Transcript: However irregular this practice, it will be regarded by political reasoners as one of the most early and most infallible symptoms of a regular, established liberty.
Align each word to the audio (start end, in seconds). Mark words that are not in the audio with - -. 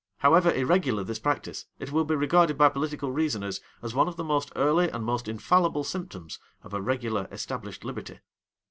However 0.17 0.51
irregular 0.51 1.03
this 1.03 1.19
practice, 1.19 1.67
it 1.77 1.91
will 1.91 2.05
be 2.05 2.15
regarded 2.15 2.57
by 2.57 2.69
political 2.69 3.11
reasoners 3.11 3.61
as 3.83 3.93
one 3.93 4.07
of 4.07 4.15
the 4.15 4.23
most 4.23 4.51
early 4.55 4.89
and 4.89 5.05
most 5.05 5.27
infallible 5.27 5.83
symptoms 5.83 6.39
of 6.63 6.73
a 6.73 6.81
regular, 6.81 7.27
established 7.31 7.85
liberty. 7.85 8.17